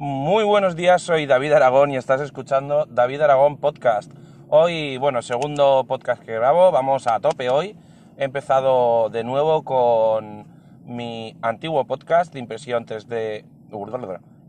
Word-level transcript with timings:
Muy 0.00 0.44
buenos 0.44 0.76
días, 0.76 1.02
soy 1.02 1.26
David 1.26 1.54
Aragón 1.54 1.90
y 1.90 1.96
estás 1.96 2.20
escuchando 2.20 2.86
David 2.86 3.20
Aragón 3.22 3.56
Podcast. 3.56 4.12
Hoy, 4.48 4.96
bueno, 4.96 5.22
segundo 5.22 5.86
podcast 5.88 6.22
que 6.22 6.34
grabo, 6.34 6.70
vamos 6.70 7.08
a 7.08 7.18
tope 7.18 7.50
hoy. 7.50 7.76
He 8.16 8.22
empezado 8.22 9.10
de 9.10 9.24
nuevo 9.24 9.64
con 9.64 10.46
mi 10.84 11.36
antiguo 11.42 11.84
podcast 11.84 12.32
de 12.32 12.38
impresión 12.38 12.86
3D, 12.86 13.44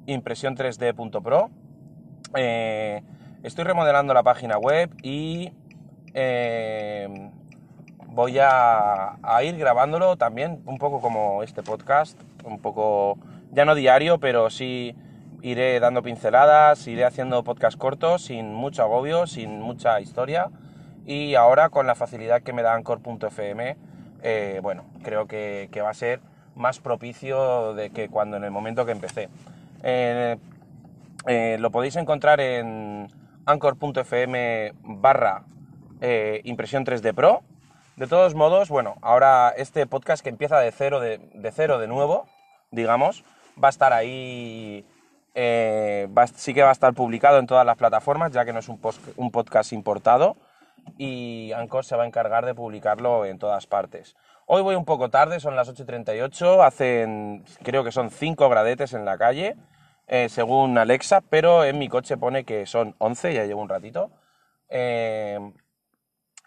impresión 0.05 0.55
3D.pro. 0.55 1.49
Eh, 2.35 3.01
estoy 3.41 3.63
remodelando 3.63 4.13
la 4.13 4.21
página 4.21 4.59
web 4.59 4.91
y 5.01 5.51
eh, 6.13 7.31
voy 8.05 8.37
a 8.39 9.17
ir 9.41 9.57
grabándolo 9.57 10.15
también 10.15 10.61
un 10.67 10.77
poco 10.77 11.01
como 11.01 11.41
este 11.41 11.63
podcast, 11.63 12.21
un 12.43 12.59
poco, 12.59 13.17
ya 13.51 13.65
no 13.65 13.73
diario, 13.73 14.19
pero 14.19 14.51
sí 14.51 14.95
iré 15.41 15.79
dando 15.79 16.03
pinceladas, 16.03 16.87
iré 16.87 17.05
haciendo 17.05 17.43
podcast 17.43 17.77
cortos 17.77 18.23
sin 18.23 18.53
mucho 18.53 18.83
agobio, 18.83 19.27
sin 19.27 19.61
mucha 19.61 19.99
historia 20.01 20.49
y 21.05 21.35
ahora 21.35 21.69
con 21.69 21.87
la 21.87 21.95
facilidad 21.95 22.43
que 22.43 22.53
me 22.53 22.61
da 22.61 22.75
Anchor.fm, 22.75 23.77
eh, 24.21 24.59
bueno, 24.61 24.83
creo 25.03 25.27
que, 25.27 25.69
va 25.81 25.89
a 25.89 25.93
ser 25.93 26.19
más 26.55 26.79
propicio 26.79 27.73
de 27.73 27.89
que 27.89 28.09
cuando 28.09 28.37
en 28.37 28.43
el 28.43 28.51
momento 28.51 28.85
que 28.85 28.91
empecé. 28.91 29.29
Eh, 29.81 30.37
eh, 31.25 31.57
lo 31.59 31.71
podéis 31.71 31.95
encontrar 31.95 32.39
en 32.39 33.07
anchor.fm 33.45 34.73
barra 34.83 35.43
impresión 36.43 36.85
3D 36.85 37.13
Pro. 37.13 37.41
De 37.95 38.07
todos 38.07 38.35
modos, 38.35 38.69
bueno, 38.69 38.95
ahora 39.01 39.49
este 39.57 39.87
podcast 39.87 40.23
que 40.23 40.29
empieza 40.29 40.59
de 40.59 40.71
cero 40.71 40.99
de 40.99 41.51
cero 41.53 41.79
de 41.79 41.87
nuevo, 41.87 42.27
digamos, 42.71 43.25
va 43.61 43.69
a 43.69 43.71
estar 43.71 43.93
ahí 43.93 44.85
eh, 45.35 46.07
sí 46.35 46.53
que 46.53 46.63
va 46.63 46.69
a 46.69 46.73
estar 46.73 46.93
publicado 46.93 47.39
en 47.39 47.47
todas 47.47 47.65
las 47.65 47.77
plataformas, 47.77 48.31
ya 48.31 48.45
que 48.45 48.53
no 48.53 48.59
es 48.59 48.69
un, 48.69 48.79
podcast 49.31 49.73
importado 49.73 50.37
y 50.97 51.51
Anchor 51.53 51.85
se 51.85 51.95
va 51.95 52.03
a 52.03 52.07
encargar 52.07 52.45
de 52.45 52.55
publicarlo 52.55 53.25
en 53.25 53.37
todas 53.37 53.67
partes. 53.67 54.15
Hoy 54.47 54.61
voy 54.61 54.75
un 54.75 54.85
poco 54.85 55.09
tarde, 55.09 55.39
son 55.39 55.55
las 55.55 55.69
8.38, 55.69 56.65
hacen, 56.65 57.43
creo 57.63 57.83
que 57.83 57.91
son 57.91 58.09
5 58.09 58.49
gradetes 58.49 58.93
en 58.93 59.05
la 59.05 59.17
calle, 59.17 59.55
eh, 60.07 60.29
según 60.29 60.77
Alexa, 60.77 61.21
pero 61.21 61.63
en 61.63 61.77
mi 61.77 61.87
coche 61.87 62.17
pone 62.17 62.43
que 62.43 62.65
son 62.65 62.95
11, 62.97 63.33
ya 63.33 63.45
llevo 63.45 63.61
un 63.61 63.69
ratito. 63.69 64.09
Eh, 64.69 65.39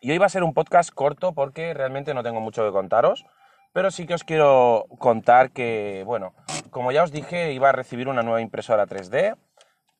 y 0.00 0.10
hoy 0.10 0.18
va 0.18 0.26
a 0.26 0.30
ser 0.30 0.42
un 0.42 0.52
podcast 0.52 0.92
corto 0.92 1.32
porque 1.32 1.74
realmente 1.74 2.12
no 2.12 2.24
tengo 2.24 2.40
mucho 2.40 2.64
que 2.64 2.72
contaros. 2.72 3.24
Pero 3.72 3.90
sí 3.90 4.06
que 4.06 4.14
os 4.14 4.24
quiero 4.24 4.86
contar 4.98 5.50
que, 5.50 6.02
bueno, 6.04 6.34
como 6.70 6.92
ya 6.92 7.02
os 7.02 7.12
dije, 7.12 7.52
iba 7.52 7.70
a 7.70 7.72
recibir 7.72 8.08
una 8.08 8.22
nueva 8.22 8.40
impresora 8.40 8.86
3D. 8.86 9.36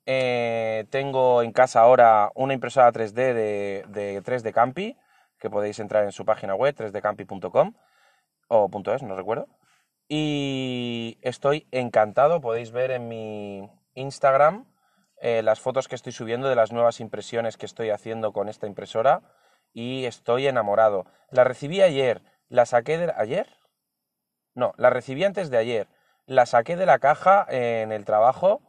Eh, 0.05 0.85
tengo 0.91 1.43
en 1.43 1.53
casa 1.53 1.81
ahora 1.81 2.31
una 2.35 2.55
impresora 2.55 2.93
3D 2.93 3.13
de, 3.15 3.85
de 3.89 4.23
3D 4.23 4.53
Campi, 4.53 4.97
que 5.39 5.51
podéis 5.51 5.79
entrar 5.79 6.05
en 6.05 6.13
su 6.13 6.25
página 6.25 6.55
web, 6.55 6.75
3dcampi.com 6.75 7.75
o 8.49 8.71
.es, 8.95 9.03
no 9.03 9.17
recuerdo. 9.17 9.49
Y 10.09 11.19
estoy 11.23 11.67
encantado, 11.71 12.41
podéis 12.41 12.71
ver 12.73 12.91
en 12.91 13.09
mi 13.09 13.71
Instagram 13.95 14.67
eh, 15.21 15.43
las 15.43 15.61
fotos 15.61 15.89
que 15.89 15.95
estoy 15.95 16.13
subiendo 16.13 16.49
de 16.49 16.57
las 16.57 16.73
nuevas 16.73 17.01
impresiones 17.01 17.57
que 17.57 17.65
estoy 17.65 17.91
haciendo 17.91 18.33
con 18.33 18.49
esta 18.49 18.67
impresora 18.67 19.23
y 19.73 20.05
estoy 20.05 20.47
enamorado. 20.47 21.07
La 21.31 21.45
recibí 21.45 21.81
ayer, 21.81 22.23
la 22.49 22.67
saqué 22.67 22.99
de... 22.99 23.13
¿Ayer? 23.17 23.62
No, 24.55 24.75
la 24.77 24.91
recibí 24.91 25.25
antes 25.25 25.51
de 25.51 25.59
ayer. 25.59 25.89
La 26.27 26.47
saqué 26.47 26.77
de 26.77 26.87
la 26.87 26.99
caja 26.99 27.47
en 27.49 27.93
el 27.93 28.05
trabajo 28.05 28.61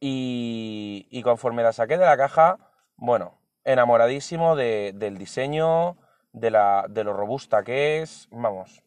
y, 0.00 1.20
conforme 1.24 1.62
la 1.62 1.72
saqué 1.72 1.98
de 1.98 2.04
la 2.04 2.16
caja, 2.16 2.58
bueno, 2.96 3.40
enamoradísimo 3.64 4.54
del 4.54 5.18
diseño, 5.18 5.96
de, 6.32 6.50
la, 6.50 6.86
de 6.88 7.04
lo 7.04 7.12
robusta 7.12 7.64
que 7.64 8.02
es, 8.02 8.28
vamos, 8.30 8.82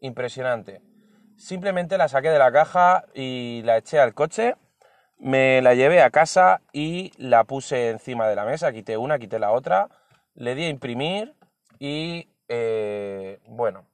impresionante. 0.00 0.82
Simplemente 1.36 1.98
la 1.98 2.08
saqué 2.08 2.30
de 2.30 2.38
la 2.38 2.52
caja 2.52 3.04
y 3.14 3.62
la 3.64 3.76
eché 3.76 3.98
al 3.98 4.14
coche, 4.14 4.56
me 5.18 5.60
la 5.62 5.74
llevé 5.74 6.02
a 6.02 6.10
casa 6.10 6.62
y 6.72 7.12
la 7.16 7.44
puse 7.44 7.90
encima 7.90 8.28
de 8.28 8.36
la 8.36 8.44
mesa, 8.44 8.72
quité 8.72 8.96
una, 8.96 9.18
quité 9.18 9.38
la 9.38 9.50
otra, 9.50 9.88
le 10.34 10.54
di 10.54 10.64
a 10.64 10.68
imprimir 10.68 11.34
y, 11.78 12.28
eh, 12.48 13.40
bueno, 13.46 13.86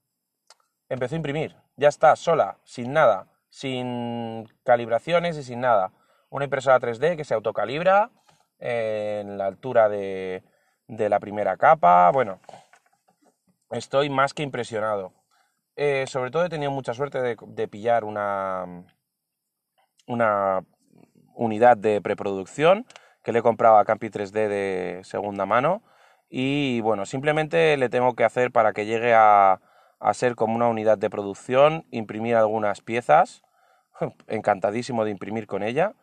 empezó 0.94 1.14
a 1.14 1.16
imprimir. 1.16 1.56
Ya 1.76 1.88
está, 1.88 2.16
sola, 2.16 2.58
sin 2.64 2.92
nada, 2.92 3.26
sin 3.48 4.48
calibraciones 4.64 5.36
y 5.36 5.42
sin 5.42 5.60
nada. 5.60 5.92
Una 6.30 6.44
impresora 6.44 6.80
3D 6.80 7.16
que 7.16 7.24
se 7.24 7.34
autocalibra 7.34 8.10
en 8.58 9.38
la 9.38 9.46
altura 9.46 9.88
de, 9.88 10.42
la 10.88 11.20
primera 11.20 11.56
capa. 11.56 12.10
Bueno, 12.10 12.40
estoy 13.70 14.10
más 14.10 14.34
que 14.34 14.42
impresionado. 14.42 15.12
Eh, 15.76 16.06
sobre 16.06 16.30
todo 16.30 16.44
he 16.44 16.48
tenido 16.48 16.70
mucha 16.70 16.94
suerte 16.94 17.20
de, 17.20 17.68
pillar 17.68 18.04
una, 18.04 18.84
una 20.06 20.64
unidad 21.34 21.76
de 21.76 22.00
preproducción 22.00 22.86
que 23.22 23.32
le 23.32 23.40
he 23.40 23.42
comprado 23.42 23.78
a 23.78 23.84
Campi 23.84 24.08
3D 24.08 24.48
de 24.48 25.00
segunda 25.04 25.46
mano. 25.46 25.82
Y 26.28 26.80
bueno, 26.80 27.06
simplemente 27.06 27.76
le 27.76 27.88
tengo 27.88 28.14
que 28.14 28.24
hacer 28.24 28.50
para 28.52 28.72
que 28.72 28.86
llegue 28.86 29.14
a, 29.14 29.60
a 30.00 30.14
ser 30.14 30.34
como 30.34 30.54
una 30.56 30.68
unidad 30.68 30.98
de 30.98 31.10
producción, 31.10 31.86
imprimir 31.90 32.36
algunas 32.36 32.80
piezas, 32.80 33.42
encantadísimo 34.26 35.04
de 35.04 35.10
imprimir 35.10 35.46
con 35.46 35.62
ella, 35.62 35.94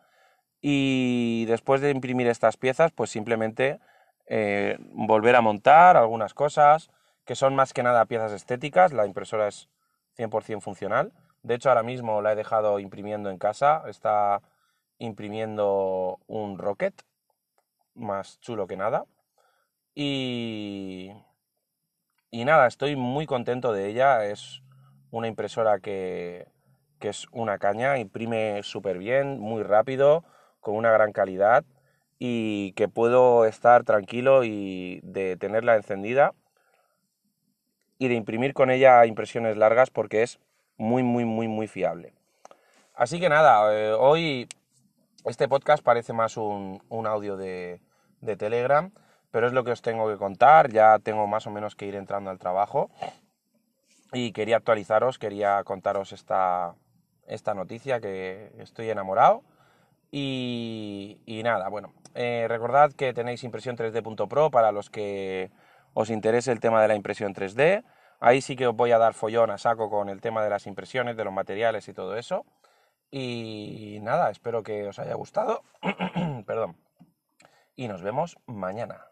y 0.60 1.44
después 1.46 1.80
de 1.80 1.90
imprimir 1.90 2.28
estas 2.28 2.56
piezas, 2.56 2.92
pues 2.92 3.10
simplemente 3.10 3.80
eh, 4.26 4.78
volver 4.92 5.34
a 5.36 5.40
montar 5.40 5.96
algunas 5.96 6.34
cosas, 6.34 6.90
que 7.24 7.34
son 7.34 7.54
más 7.54 7.72
que 7.72 7.82
nada 7.82 8.06
piezas 8.06 8.32
estéticas, 8.32 8.92
la 8.92 9.06
impresora 9.06 9.48
es 9.48 9.68
100% 10.16 10.60
funcional, 10.60 11.12
de 11.42 11.54
hecho 11.54 11.68
ahora 11.68 11.82
mismo 11.82 12.22
la 12.22 12.32
he 12.32 12.36
dejado 12.36 12.78
imprimiendo 12.78 13.30
en 13.30 13.38
casa, 13.38 13.82
está 13.88 14.40
imprimiendo 14.98 16.20
un 16.26 16.58
rocket, 16.58 16.94
más 17.94 18.40
chulo 18.40 18.66
que 18.66 18.76
nada, 18.76 19.04
y 19.94 21.12
y 22.32 22.46
nada, 22.46 22.66
estoy 22.66 22.96
muy 22.96 23.26
contento 23.26 23.72
de 23.74 23.88
ella. 23.88 24.24
Es 24.24 24.62
una 25.10 25.28
impresora 25.28 25.78
que, 25.78 26.48
es 27.00 27.26
una 27.30 27.58
caña, 27.58 27.98
imprime 27.98 28.62
súper 28.62 28.98
bien, 28.98 29.38
muy 29.38 29.62
rápido, 29.62 30.24
con 30.60 30.74
una 30.74 30.90
gran 30.90 31.12
calidad 31.12 31.64
y 32.18 32.72
que 32.72 32.88
puedo 32.88 33.44
estar 33.44 33.84
tranquilo 33.84 34.44
y 34.44 35.00
de 35.02 35.36
tenerla 35.36 35.76
encendida 35.76 36.32
y 37.98 38.08
de 38.08 38.14
imprimir 38.14 38.54
con 38.54 38.70
ella 38.70 39.04
impresiones 39.04 39.56
largas 39.56 39.90
porque 39.90 40.22
es 40.22 40.40
muy, 40.78 41.02
muy, 41.02 41.26
muy, 41.26 41.48
muy 41.48 41.66
fiable. 41.66 42.14
Así 42.94 43.20
que 43.20 43.28
nada, 43.28 43.74
eh, 43.74 43.92
hoy 43.92 44.48
este 45.26 45.48
podcast 45.48 45.84
parece 45.84 46.14
más 46.14 46.38
un, 46.38 46.80
audio 46.90 47.36
de, 47.36 47.80
de 48.22 48.36
Telegram 48.36 48.90
pero 49.32 49.48
es 49.48 49.52
lo 49.52 49.64
que 49.64 49.72
os 49.72 49.82
tengo 49.82 50.08
que 50.08 50.16
contar, 50.16 50.70
ya 50.70 51.00
tengo 51.00 51.26
más 51.26 51.48
o 51.48 51.50
menos 51.50 51.74
que 51.74 51.86
ir 51.86 51.96
entrando 51.96 52.30
al 52.30 52.38
trabajo 52.38 52.90
y 54.12 54.32
quería 54.32 54.58
actualizaros, 54.58 55.18
quería 55.18 55.64
contaros 55.64 56.12
esta, 56.12 56.74
esta 57.26 57.54
noticia 57.54 58.00
que 58.00 58.52
estoy 58.58 58.90
enamorado 58.90 59.42
y, 60.10 61.40
nada, 61.42 61.68
bueno, 61.70 61.94
eh, 62.14 62.44
recordad 62.46 62.92
que 62.92 63.14
tenéis 63.14 63.42
impresión 63.44 63.76
3D.pro 63.76 64.50
para 64.50 64.70
los 64.70 64.90
que 64.90 65.50
os 65.94 66.10
interese 66.10 66.52
el 66.52 66.60
tema 66.60 66.82
de 66.82 66.88
la 66.88 66.94
impresión 66.94 67.34
3D, 67.34 67.82
ahí 68.20 68.42
sí 68.42 68.54
que 68.54 68.66
os 68.66 68.76
voy 68.76 68.92
a 68.92 68.98
dar 68.98 69.14
follón 69.14 69.50
a 69.50 69.56
saco 69.56 69.88
con 69.88 70.10
el 70.10 70.20
tema 70.20 70.44
de 70.44 70.50
las 70.50 70.66
impresiones, 70.66 71.16
de 71.16 71.24
los 71.24 71.32
materiales 71.32 71.88
y 71.88 71.94
todo 71.94 72.16
eso. 72.16 72.44
Y 73.10 73.98
nada, 74.02 74.30
espero 74.30 74.62
que 74.62 74.88
os 74.88 74.98
haya 74.98 75.14
gustado. 75.14 75.62
Perdón. 76.46 76.76
Y 77.74 77.88
nos 77.88 78.02
vemos 78.02 78.38
mañana. 78.46 79.11